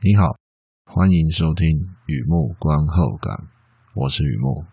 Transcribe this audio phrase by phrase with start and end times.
[0.00, 0.22] 你好，
[0.84, 1.66] 欢迎收听
[2.06, 3.34] 雨幕观后感，
[3.96, 4.64] 我是雨幕。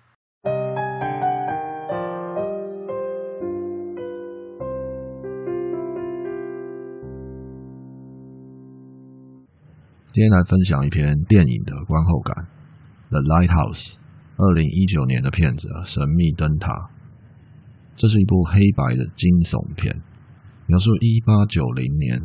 [10.12, 12.46] 今天来分享一篇电影的观后感，
[13.10, 13.94] 《The Lighthouse》，
[14.38, 16.72] 二零一九年的片子《神秘灯塔》。
[17.96, 19.92] 这是一部黑白的惊悚片，
[20.68, 22.16] 描述一八九零年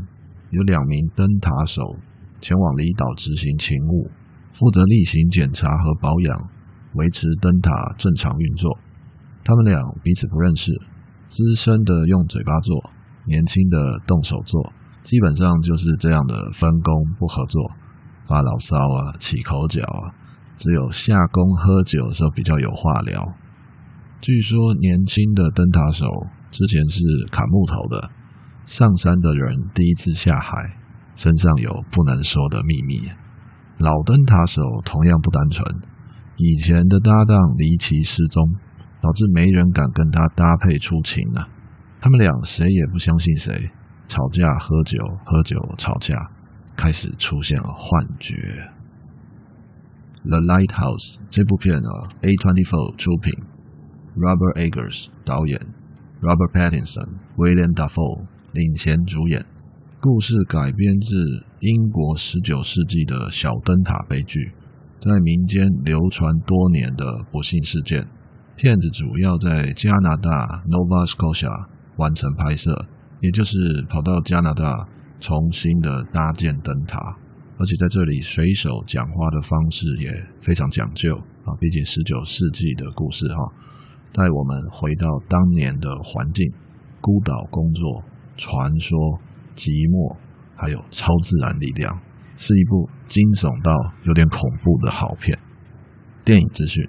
[0.51, 1.97] 有两名灯塔手。
[2.41, 4.11] 前往离岛执行勤务，
[4.53, 6.37] 负责例行检查和保养，
[6.95, 8.79] 维持灯塔正常运作。
[9.45, 10.73] 他们俩彼此不认识，
[11.27, 12.91] 资深的用嘴巴做，
[13.27, 14.73] 年轻的动手做，
[15.03, 17.71] 基本上就是这样的分工不合作，
[18.27, 20.13] 发牢骚啊，起口角啊，
[20.57, 23.23] 只有下工喝酒的时候比较有话聊。
[24.21, 26.07] 据说年轻的灯塔手
[26.51, 28.11] 之前是砍木头的，
[28.67, 30.80] 上山的人第一次下海。
[31.15, 33.11] 身上有不能说的秘密。
[33.79, 35.65] 老灯塔手同样不单纯，
[36.37, 38.45] 以前的搭档离奇失踪，
[39.01, 41.49] 导致没人敢跟他搭配出勤啊。
[42.01, 43.71] 他们俩谁也不相信谁，
[44.09, 46.15] 吵架喝酒，喝酒吵架，
[46.77, 48.35] 开始出现了幻觉。
[50.29, 53.33] 《The Lighthouse》这部片啊，A24 出品
[54.17, 55.59] ，Robert Eggers 导演
[56.21, 59.43] ，Robert Pattinson、William Dafoe 领衔主演。
[60.03, 61.15] 故事改编自
[61.59, 64.51] 英国十九世纪的小灯塔悲剧，
[64.99, 68.03] 在民间流传多年的不幸事件。
[68.57, 70.31] 骗子主要在加拿大
[70.65, 71.53] Nova Scotia
[71.97, 72.73] 完成拍摄，
[73.21, 74.89] 也就是跑到加拿大
[75.21, 76.97] 重新的搭建灯塔，
[77.59, 80.09] 而且在这里水手讲话的方式也
[80.41, 81.15] 非常讲究
[81.45, 83.53] 啊，毕竟十九世纪的故事哈，
[84.15, 86.51] 带我们回到当年的环境，
[87.03, 88.03] 孤岛工作，
[88.39, 88.97] 传说。
[89.55, 90.17] 寂寞，
[90.57, 91.99] 还有超自然力量，
[92.37, 93.73] 是一部惊悚到
[94.05, 95.39] 有点恐怖的好片。
[96.25, 96.85] 电影资讯，《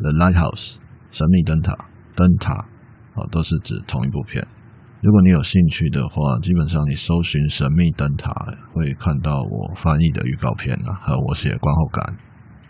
[0.00, 0.74] The Lighthouse》
[1.10, 1.74] 神秘灯塔，
[2.14, 2.52] 灯塔
[3.14, 4.46] 啊，都是指同一部片。
[5.00, 8.32] 如果你有兴趣的话，基本上你搜寻“神秘灯塔”
[8.74, 12.04] 会看到我翻译的预告片啊，和我写观后感。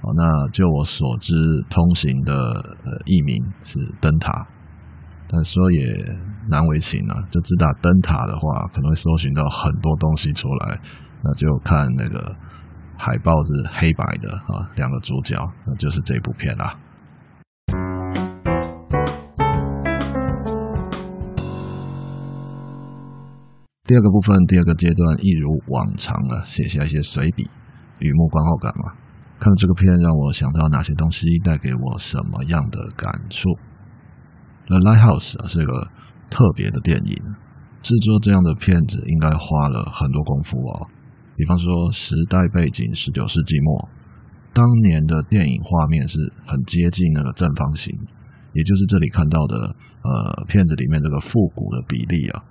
[0.00, 1.34] 好，那就我所知，
[1.70, 4.46] 通行的呃译名是灯塔。
[5.26, 5.82] 但说也
[6.50, 10.80] 难为情啊，就只打灯塔的话，可能会搜寻到很多东西出来。
[11.22, 12.34] 那就看那个
[12.96, 15.36] 海报是黑白的啊，两个主角，
[15.66, 16.74] 那就是这部片啦。
[23.84, 27.42] 第二个部分，第二个阶段，一如往常啊，写下一些随笔，
[28.00, 28.92] 雨幕观后感嘛。
[29.40, 33.48] 看这个片让我想到哪些东西，带给我什么样的感触？
[34.68, 35.88] 《那 Lighthouse》啊，是个
[36.30, 37.16] 特别的电影。
[37.80, 40.88] 制作这样的片子应该花了很多功夫哦。
[41.36, 43.88] 比方说，时代背景十九世纪末，
[44.52, 47.94] 当年的电影画面是很接近那个正方形，
[48.52, 52.42] 也就是这里看到的呃片子里面这个复古的比例啊。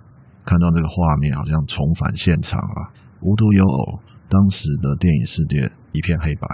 [0.45, 2.87] 看到这个画面好像重返现场啊，
[3.19, 3.99] 无独有偶，
[4.29, 6.47] 当时的电影世界一片黑白，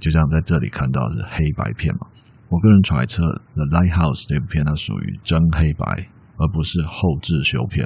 [0.00, 2.08] 就像在这里看到的是黑白片嘛。
[2.48, 3.22] 我个人揣测，
[3.54, 7.84] 《The Lighthouse》这部片它属于真黑白，而不是后置修片。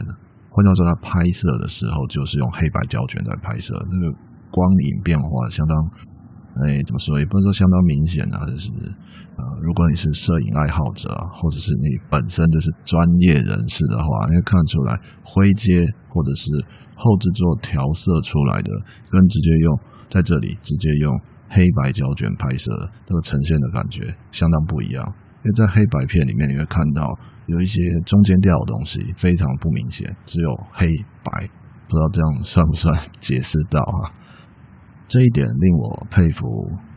[0.51, 4.05] 换句话说，它拍摄的时候就是用黑白胶卷在拍摄，那个
[4.51, 5.75] 光影变化相当，
[6.63, 7.19] 哎，怎么说？
[7.19, 8.69] 也不能说相当明显啊，就是
[9.37, 16.53] 呃，如果你是摄影爱好者，或者是你本身就是专业人士的话，你会看出来灰阶或者是
[16.95, 18.71] 后制做调色出来的，
[19.11, 21.21] 跟直接用在这里直接用。
[21.55, 22.73] 黑白胶卷拍摄
[23.05, 25.05] 这个呈现的感觉相当不一样，
[25.45, 27.05] 因为在黑白片里面你会看到
[27.53, 30.87] 有一些中间调的东西非常不明显，只有黑
[31.23, 31.47] 白，
[31.87, 32.91] 不知道这样算不算
[33.21, 34.09] 解释到啊？
[35.07, 36.47] 这一点令我佩服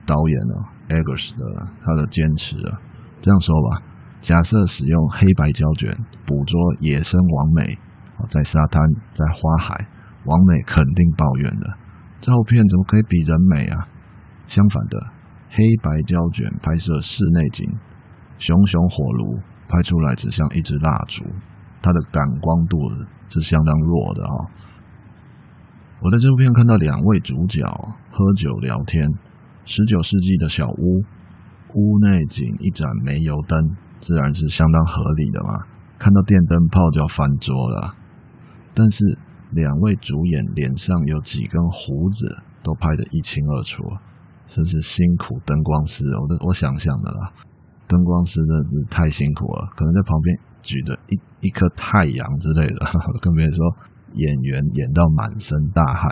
[0.06, 0.56] 导演呢
[0.96, 1.44] ，Eggers 的
[1.84, 2.80] 他的坚持啊。
[3.20, 3.82] 这样说吧，
[4.22, 5.92] 假设使用黑白胶卷
[6.26, 7.78] 捕捉野生王美，
[8.30, 8.82] 在沙滩
[9.14, 9.88] 在花海，
[10.24, 11.68] 王美肯定抱怨的，
[12.22, 13.88] 照片怎么可以比人美啊？
[14.48, 14.98] 相反的，
[15.50, 17.68] 黑白胶卷拍摄室内景，
[18.38, 21.26] 熊熊火炉拍出来只像一支蜡烛，
[21.82, 22.78] 它的感光度
[23.28, 24.52] 是相当弱的哈。
[26.02, 27.64] 我在这部片看到两位主角
[28.12, 29.10] 喝酒聊天，
[29.66, 31.04] 十九世纪的小屋，
[31.74, 35.66] 屋内仅一盏煤油灯，自然是相当合理的嘛。
[35.98, 37.96] 看到电灯泡就要翻桌了，
[38.74, 39.18] 但是
[39.52, 43.84] 两位主演脸上有几根胡子，都拍得一清二楚。
[44.46, 47.32] 真是辛苦灯光师，我都我想象的啦，
[47.88, 52.86] 灯光师真的是太辛苦了，可能在旁边举着一一颗太阳之类的，
[53.22, 53.64] 跟别说
[54.14, 56.04] 演员演到满身大汗。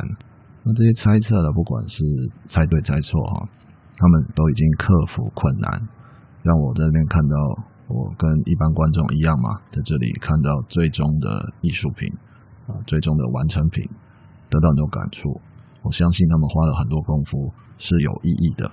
[0.64, 2.04] 那这些猜测呢，不管是
[2.48, 3.50] 猜对猜错哈，
[3.98, 5.70] 他们都已经克服困难，
[6.44, 7.36] 让我在那边看到，
[7.88, 12.08] 我跟一般观众一样嘛，在这里看到最终的艺术品
[12.68, 13.84] 啊，最终的完成品，
[14.50, 15.30] 得到很多感触。
[15.82, 18.72] 我相信他们花了很多功夫，是有意义的。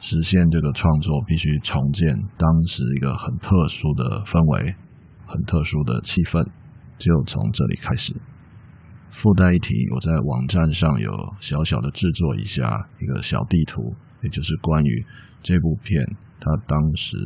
[0.00, 4.74] 实现这个创作，必须重建当时一个很特殊的氛围，
[5.26, 6.44] 很特殊的气氛，
[6.98, 8.14] 就从这里开始。
[9.08, 13.80] 附带一提，我在网站上有小小的制作一下一个小地图，
[14.22, 15.06] 也就是关于
[15.40, 16.04] 这部片
[16.40, 17.16] 它当时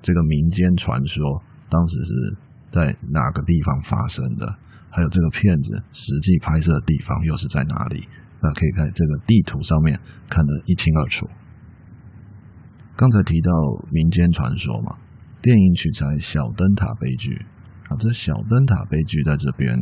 [0.00, 2.38] 这个民间传说当时是
[2.70, 4.46] 在哪个地方发生的，
[4.90, 8.06] 还有这个片子实际拍摄的地方又是在哪里？
[8.40, 11.26] 那可以在这个地图上面看得一清二楚。
[12.96, 13.50] 刚才提到
[13.90, 14.96] 民间传说嘛，
[15.42, 17.34] 电影取材小灯塔悲剧。
[17.90, 19.76] 啊，这小灯塔悲剧在这边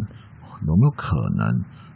[0.67, 1.47] 有没有可能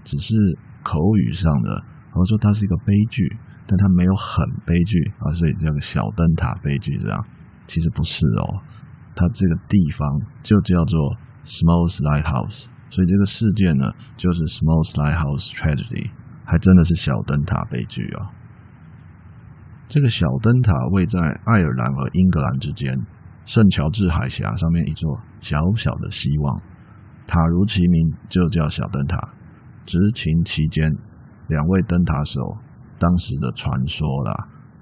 [0.04, 0.36] 只是
[0.84, 1.82] 口语上的，
[2.12, 3.26] 或者说它是一个悲剧，
[3.66, 7.26] 但它没有很悲剧啊，所以叫个小灯塔悲剧这样，
[7.66, 8.62] 其实不是哦，
[9.16, 10.08] 它这个地方
[10.44, 11.00] 就叫做
[11.44, 16.10] Smols Lighthouse，所以这个事件呢就是 Smols Lighthouse Tragedy，
[16.44, 18.30] 还真的是小灯塔悲剧啊。
[19.88, 22.92] 这个小灯塔位在爱尔兰和英格兰之间，
[23.44, 25.08] 圣乔治海峡上面一座
[25.40, 26.60] 小小的希望，
[27.24, 29.16] 塔如其名，就叫小灯塔。
[29.84, 30.90] 执勤期间，
[31.46, 32.40] 两位灯塔手
[32.98, 34.34] 当时的传说啦，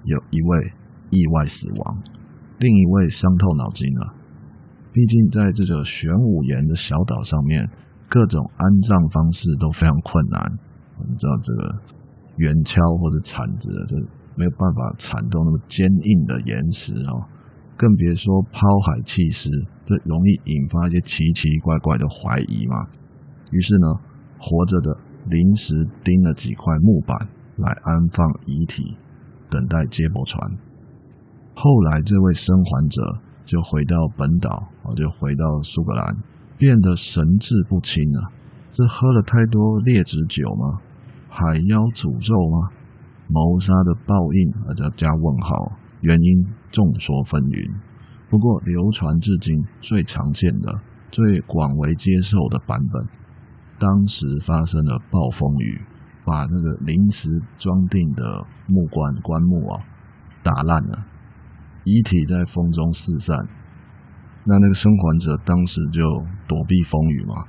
[0.05, 0.73] 有一位
[1.11, 2.01] 意外死亡，
[2.57, 4.13] 另一位伤透脑筋了。
[4.91, 7.69] 毕竟在这个玄武岩的小岛上面，
[8.09, 10.41] 各种安葬方式都非常困难。
[10.97, 11.75] 我们知道这个
[12.37, 14.24] 圆锹或者铲子这。
[14.35, 17.25] 没有办法铲动那么坚硬的岩石哦，
[17.77, 19.49] 更别说抛海弃尸，
[19.85, 22.85] 这容易引发一些奇奇怪怪的怀疑嘛。
[23.51, 23.87] 于是呢，
[24.37, 24.97] 活着的
[25.29, 25.73] 临时
[26.03, 27.17] 钉了几块木板
[27.57, 28.83] 来安放遗体，
[29.49, 30.41] 等待接驳船。
[31.55, 33.01] 后来这位生还者
[33.45, 34.49] 就回到本岛，
[34.95, 36.17] 就回到苏格兰，
[36.57, 38.31] 变得神志不清了。
[38.71, 40.81] 是喝了太多劣质酒吗？
[41.29, 42.75] 海妖诅咒吗？
[43.27, 47.73] 谋杀的报应，而且加问号，原因众说纷纭。
[48.29, 50.73] 不过流传至今最常见的、
[51.09, 53.07] 最广为接受的版本，
[53.79, 55.81] 当时发生了暴风雨，
[56.25, 58.23] 把那个临时装订的
[58.67, 59.81] 木棺棺木啊
[60.43, 61.05] 打烂了，
[61.85, 63.37] 遗体在风中四散。
[64.43, 66.01] 那那个生还者当时就
[66.47, 67.45] 躲避风雨嘛，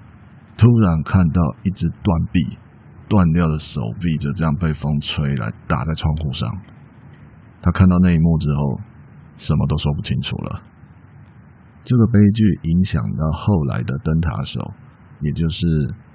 [0.57, 2.41] 突然看到一只断臂。
[3.09, 6.51] 断掉的手臂就这样被风吹来打在窗户上，
[7.63, 8.81] 他看到那一幕之后，
[9.37, 10.63] 什么都说不清楚了。
[11.85, 14.61] 这个悲剧影响到后来的灯塔手，
[15.21, 15.67] 也就是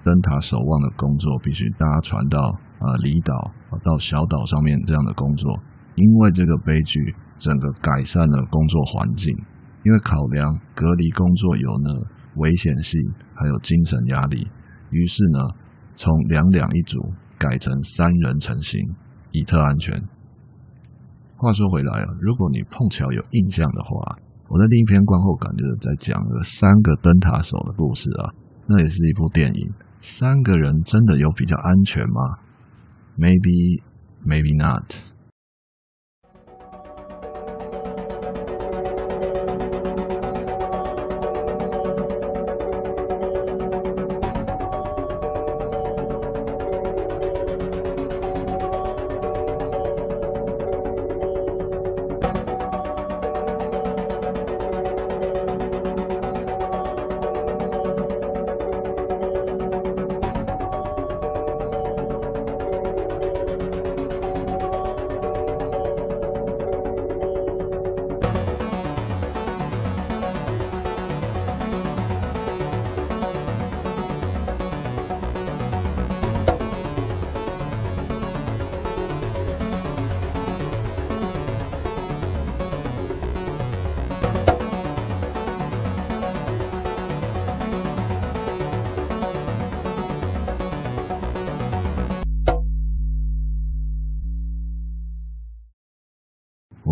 [0.03, 2.39] 灯塔守望的工作必须搭船到
[2.79, 3.33] 啊离岛
[3.81, 5.49] 到小岛上面这样的工作，
[5.95, 6.99] 因为这个悲剧
[7.37, 9.33] 整个改善了工作环境，
[9.85, 11.89] 因为考量隔离工作有呢
[12.35, 12.99] 危险性，
[13.33, 14.45] 还有精神压力，
[14.89, 15.39] 于是呢。
[15.95, 16.99] 从两两一组
[17.37, 18.79] 改成三人成行，
[19.31, 19.95] 以特安全。
[21.37, 24.17] 话说回来啊，如果你碰巧有印象的话，
[24.47, 28.29] 我的另一篇观后感就是在讲了三个灯塔手的故事啊，
[28.67, 29.73] 那也是一部电影。
[29.99, 32.37] 三个人真的有比较安全吗
[33.17, 33.81] ？Maybe,
[34.25, 34.95] maybe not.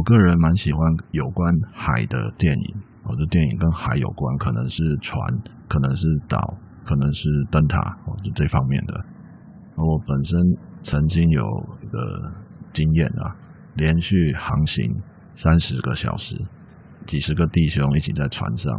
[0.10, 5.20] 个人蛮喜欢有关海的电影，我的电影跟海有关，可能是船，
[5.68, 6.38] 可能是岛，
[6.84, 9.06] 可能是灯塔，哦，这方面的。
[9.76, 10.40] 我本身
[10.82, 11.44] 曾经有
[11.84, 12.34] 一个
[12.74, 13.36] 经验啊，
[13.76, 14.84] 连续航行
[15.36, 16.36] 三十个小时，
[17.06, 18.74] 几十个弟兄一起在船上，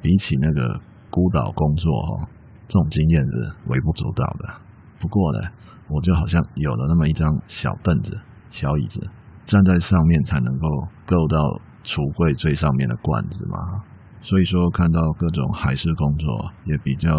[0.00, 2.28] 比起那个孤岛工作哈，
[2.68, 4.54] 这种经验是微不足道的。
[5.00, 5.48] 不过呢，
[5.88, 8.16] 我就好像有了那么一张小凳子、
[8.50, 9.10] 小椅子，
[9.44, 10.68] 站在上面才能够
[11.04, 11.38] 够到
[11.84, 13.82] 橱柜最上面的罐子嘛。
[14.20, 17.10] 所以说，看到各种海事工作，也比较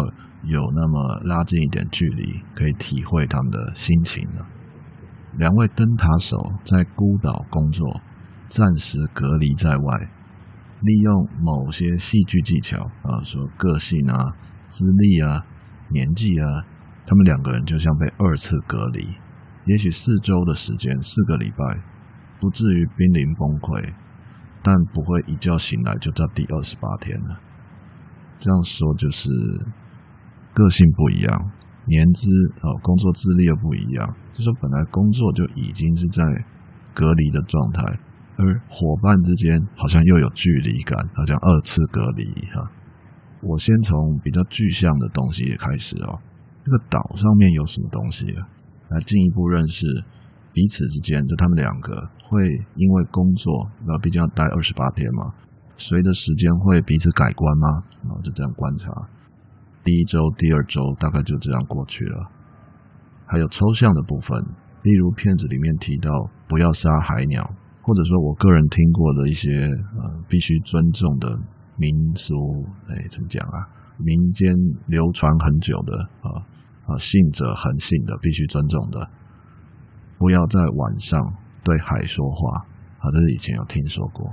[0.44, 4.46] 有那么拉近一点距离，可以体会他们的心情了。
[5.36, 8.00] 两位灯塔手在孤岛工作，
[8.48, 10.10] 暂时隔离在外，
[10.80, 14.32] 利用某些戏剧技巧啊，说个性啊、
[14.68, 15.44] 资历啊、
[15.90, 16.64] 年纪啊，
[17.04, 19.04] 他们两个人就像被二次隔离。
[19.66, 21.82] 也许四周的时间，四个礼拜，
[22.44, 23.80] 不至于濒临崩溃。
[24.60, 27.40] 但不会一觉醒来就到第二十八天了。
[28.38, 29.28] 这样说就是
[30.54, 31.28] 个性不一样，
[31.84, 32.30] 年资
[32.64, 34.16] 啊，工作资历又不一样。
[34.32, 36.24] 就说本来工作就已经是在
[36.94, 37.84] 隔离的状态，
[38.36, 42.24] 而伙伴之间好像又有距离感，好像二次隔离
[42.56, 42.70] 哈。
[43.42, 46.18] 我先从比较具象的东西也开始哦。
[46.64, 48.48] 这个岛上面有什么东西啊？
[48.88, 49.84] 来进一步认识
[50.54, 51.92] 彼此之间，就他们两个。
[52.26, 52.40] 会
[52.74, 53.52] 因为工作，
[53.86, 55.30] 那毕竟要待二十八天嘛，
[55.76, 57.66] 随着时间会彼此改观吗？
[58.02, 58.90] 然后就这样观察，
[59.84, 62.26] 第一周、第二周大概就这样过去了。
[63.26, 64.40] 还有抽象的部分，
[64.82, 66.10] 例如片子里面提到
[66.48, 67.44] 不要杀海鸟，
[67.82, 71.38] 或者说我个人听过的一些呃必须尊重的
[71.76, 72.34] 民俗，
[72.88, 73.68] 哎，怎么讲啊？
[73.98, 74.50] 民间
[74.86, 76.42] 流传很久的啊
[76.88, 79.08] 啊信者恒信的必须尊重的，
[80.24, 81.20] 不要在晚上。
[81.62, 82.64] 对海说话，
[82.98, 84.24] 啊，这是以前有听说过，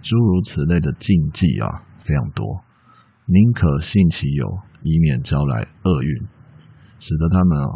[0.00, 2.46] 诸如此类的禁忌啊，非常多。
[3.26, 4.46] 宁可信其有，
[4.84, 6.28] 以免招来厄运，
[7.00, 7.66] 使得他们啊，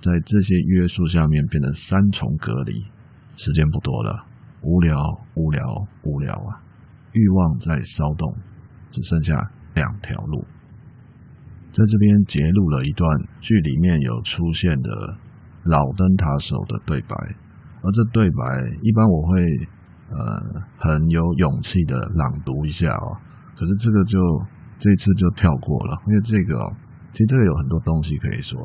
[0.00, 2.72] 在这些约束下面变成三重隔离。
[3.36, 4.26] 时间不多了，
[4.62, 4.98] 无聊，
[5.36, 5.62] 无聊，
[6.02, 6.58] 无聊啊！
[7.12, 8.34] 欲望在骚动，
[8.90, 10.44] 只剩下两条路。
[11.70, 13.08] 在这边截录了一段
[13.40, 15.16] 剧里面有出现的
[15.64, 17.16] 老灯塔手的对白。
[17.82, 19.42] 而这对白，一般我会
[20.08, 20.16] 呃
[20.78, 23.18] 很有勇气的朗读一下哦。
[23.56, 24.18] 可是这个就
[24.78, 26.72] 这次就跳过了，因为这个哦，
[27.12, 28.56] 其实这个有很多东西可以说。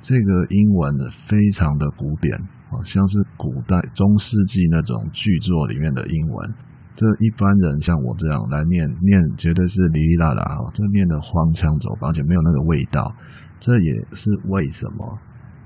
[0.00, 2.38] 这个英文的非常的古典，
[2.70, 6.54] 好像是古代中世纪那种剧作里面的英文。
[6.94, 13.12] 这一般人像我这样来念念，绝对是哩哩啦啦哦，这念的荒腔走板，而且没有那个味道。
[13.58, 15.18] 这也是为什么。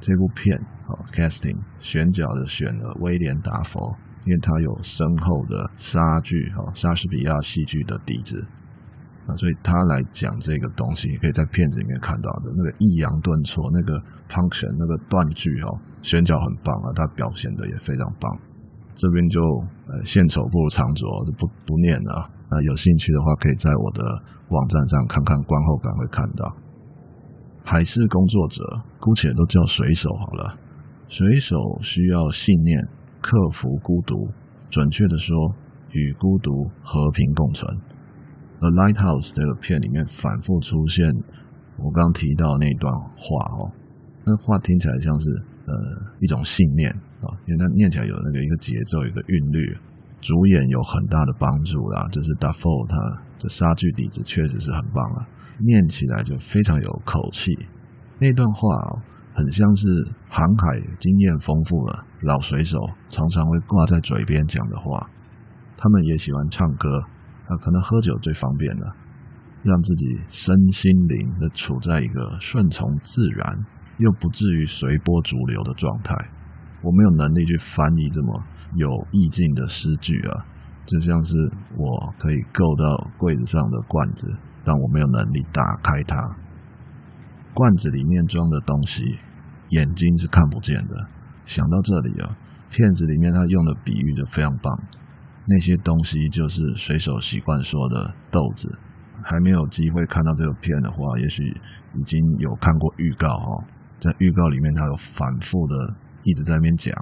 [0.04, 0.52] 这部片
[0.84, 3.80] 啊，casting 选角的选了威廉达佛，
[4.28, 8.36] 因为他有深厚的莎剧哈莎士比亚戏剧的底子，
[9.24, 13.96] 那所以他来讲这个东西，你可以在片子里面看到的那个抑扬顿挫，那个
[14.28, 18.28] function 那个断句哈，选角很棒啊，他表现的也非常棒。
[18.92, 19.40] 这边就
[19.88, 22.30] 呃献丑不如藏拙，就不不念了。
[22.52, 24.04] 那有兴趣的话，可以在我的
[24.52, 26.44] 网站上看看观后感，会看到。
[27.66, 28.62] 海事工作者，
[29.00, 30.58] 姑且都叫水手好了。
[31.08, 32.78] 水手需要信念，
[33.22, 34.14] 克服孤独，
[34.68, 35.34] 准确的说，
[35.92, 36.52] 与孤独
[36.82, 37.66] 和平共存。
[38.60, 41.08] 而《Lighthouse》这个片里面反复出现
[41.76, 43.24] 我刚提到那段话
[43.56, 43.72] 哦，
[44.24, 45.30] 那话听起来像是
[45.64, 45.72] 呃
[46.20, 49.58] 一种信念啊，因为它念起来有那个一个节奏，一个韵律。
[50.24, 52.96] 主演有很大的帮助啦，就是 Dafoe 他
[53.36, 55.28] 这杀剧底子确实是很棒啊，
[55.60, 57.52] 念起来就非常有口气。
[58.18, 59.04] 那段话哦，
[59.36, 59.84] 很像是
[60.30, 65.10] 航海经验丰富了老水手常常会挂在嘴边讲的话。
[65.76, 66.88] 他们也喜欢唱歌，
[67.44, 68.96] 啊，可能喝酒最方便了，
[69.62, 73.44] 让自己身心灵的处在一个顺从自然
[73.98, 76.16] 又不至于随波逐流的状态。
[76.84, 78.44] 我没有能力去翻译这么
[78.76, 80.44] 有意境的诗句啊，
[80.84, 81.34] 就像是
[81.78, 84.28] 我可以够到柜子上的罐子，
[84.62, 86.14] 但我没有能力打开它。
[87.54, 89.02] 罐子里面装的东西，
[89.70, 91.08] 眼睛是看不见的。
[91.46, 92.36] 想到这里啊，
[92.70, 94.70] 片子里面他用的比喻就非常棒。
[95.46, 98.78] 那些东西就是水手习惯说的豆子。
[99.22, 101.44] 还没有机会看到这个片的话，也许
[101.94, 103.64] 已经有看过预告哦。
[103.98, 105.94] 在预告里面，他有反复的。
[106.24, 106.92] 一直在那边讲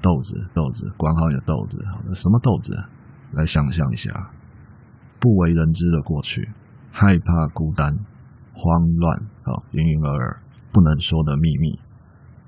[0.00, 1.78] 豆子，豆子，管好你的豆子。
[2.06, 2.72] 那什么豆子？
[3.32, 4.10] 来想象一下，
[5.20, 6.48] 不为人知的过去，
[6.90, 7.92] 害怕孤单，
[8.54, 8.64] 慌
[8.96, 10.42] 乱，好，云云而尔，
[10.72, 11.78] 不能说的秘密。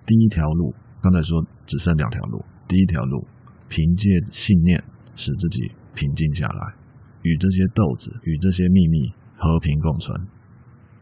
[0.06, 2.42] 第一条路，刚才说只剩两条路。
[2.66, 3.26] 第一条路，
[3.68, 4.82] 凭借信念
[5.14, 6.74] 使自己平静下来，
[7.22, 10.26] 与这些豆子，与这些秘密和平共存。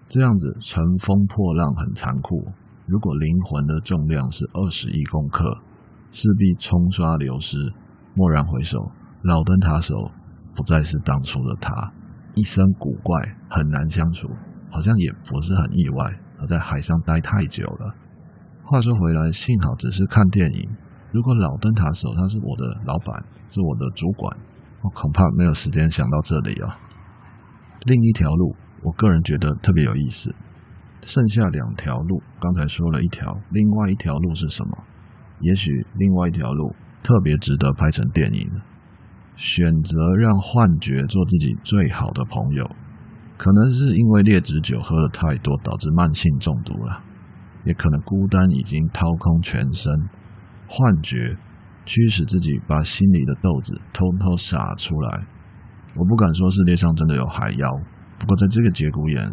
[0.08, 2.50] 这样子乘风破浪很残酷。
[2.88, 5.44] 如果灵魂的重量是二十亿公克，
[6.10, 7.58] 势必冲刷流失。
[8.16, 8.78] 蓦然回首，
[9.24, 9.94] 老灯塔手
[10.56, 11.70] 不再是当初的他，
[12.34, 14.26] 一生古怪，很难相处，
[14.70, 16.18] 好像也不是很意外。
[16.40, 17.94] 而在海上待太久了，
[18.64, 20.70] 话说回来，幸好只是看电影。
[21.12, 24.38] 如果老灯塔手他是我的老板，是我的主管，
[24.80, 26.74] 我恐怕没有时间想到这里啊。
[27.84, 30.34] 另一条路，我个人觉得特别有意思。
[31.02, 34.84] 剩下两条路，刚才说了一条，另外一条路是什么？
[35.40, 38.50] 也许另外一条路特别值得拍成电影。
[39.36, 42.68] 选择让幻觉做自己最好的朋友，
[43.36, 47.04] 可能是因为劣质酒喝了太多，导致慢性中毒了。
[47.64, 49.92] 也可能孤单已经掏空全身，
[50.66, 51.36] 幻觉
[51.84, 55.26] 驱使自己把心里的豆子偷偷洒出来。
[55.94, 57.70] 我不敢说世界上真的有海妖，
[58.18, 59.30] 不过在这个节骨眼，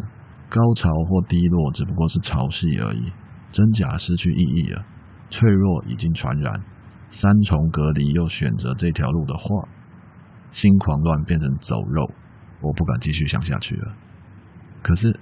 [0.48, 3.12] 高潮或低落只不过是潮汐而已，
[3.50, 4.84] 真假失去意义了。
[5.28, 6.62] 脆弱已经传染，
[7.10, 9.68] 三重隔离又选择这条路的话，
[10.50, 12.08] 心狂乱变成走肉，
[12.62, 13.94] 我不敢继续想下去了。
[14.82, 15.18] 可是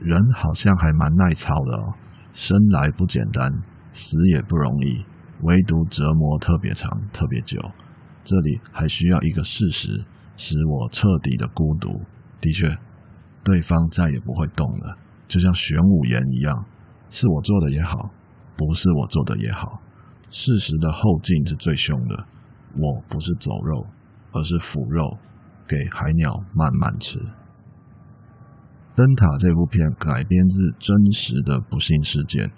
[0.00, 1.94] 人好像还蛮耐操的哦。
[2.34, 3.50] 生来不简单，
[3.90, 5.04] 死也不容易，
[5.42, 7.58] 唯独折磨特别长，特别久。
[8.22, 10.04] 这里还需要一个事实，
[10.36, 11.88] 使我彻底的孤独。
[12.40, 12.68] 的确，
[13.44, 16.66] 对方再也不会动了，就像玄武岩一样，
[17.10, 18.10] 是我做的也好，
[18.56, 19.80] 不是我做的也好，
[20.30, 22.26] 事实的后劲是最凶的。
[22.74, 23.86] 我不是走肉，
[24.32, 25.16] 而是腐肉，
[25.66, 27.18] 给海鸟慢慢吃。
[28.94, 32.50] 灯塔这部片改编自真实的不幸事件，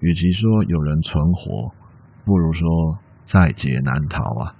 [0.00, 1.74] 与其说有人存活，
[2.24, 2.68] 不如说
[3.24, 4.54] 在劫难逃啊！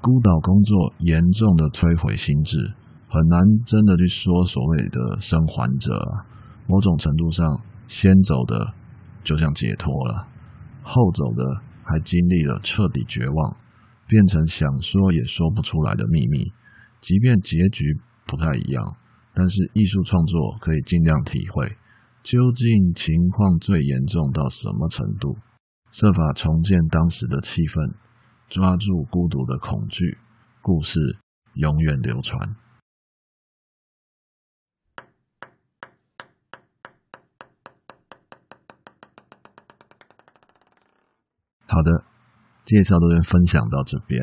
[0.00, 2.74] 孤岛工作严重的摧毁心智，
[3.12, 6.24] 很难真的去说所谓的生还者啊。
[6.66, 7.46] 某种程度上，
[7.86, 8.72] 先走的
[9.22, 10.28] 就像解脱了，
[10.82, 11.44] 后走的
[11.84, 13.56] 还经历了彻底绝望，
[14.08, 16.52] 变成想说也说不出来的秘密，
[17.02, 17.84] 即便结局
[18.24, 18.82] 不太一样。
[19.34, 21.76] 但是艺术创作可以尽量体会，
[22.22, 25.36] 究竟情况最严重到什么程度，
[25.90, 27.92] 设法重建当时的气氛，
[28.48, 30.16] 抓住孤独的恐惧，
[30.62, 30.98] 故事
[31.54, 32.56] 永远流传。
[41.72, 42.04] 好的，
[42.66, 44.20] 介绍都先分享到这边。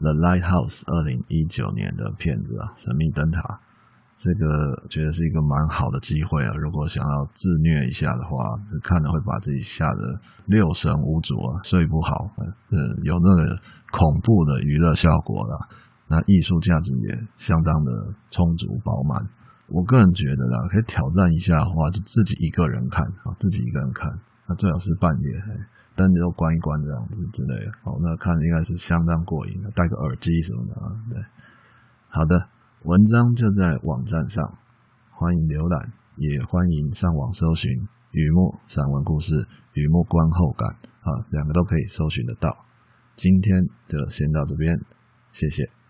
[0.00, 3.40] The Lighthouse，二零一九年的片子啊，《神秘灯塔》。
[4.16, 6.52] 这个觉得是一个蛮好的机会啊！
[6.56, 12.30] 如果想要自虐一下的话，看了会把自己吓得六神无主啊，睡不好。
[12.70, 13.56] 嗯，有那个
[13.90, 15.68] 恐怖的娱乐效果啦，
[16.08, 19.28] 那艺术价值也相当的充足饱满。
[19.68, 24.08] 我个人觉得啦，可以挑战一下的话，就自己一个人看啊，自己一个人看，
[24.46, 25.28] 那最好是半夜，
[25.94, 27.72] 灯都关一关这样子之类的。
[27.82, 30.86] 好，那看应该是相当过瘾的，戴个耳机什么的啊。
[31.10, 31.20] 对，
[32.08, 32.48] 好的。
[32.82, 34.42] 文章就在网站上，
[35.14, 37.70] 欢迎浏览，也欢迎上网搜寻
[38.10, 39.38] “雨墨散文故事
[39.78, 40.66] ”“雨墨观后感”
[41.06, 42.50] 啊，两个都可以搜寻得到。
[43.14, 43.54] 今天
[43.86, 44.74] 就先到这边，
[45.30, 45.81] 谢谢。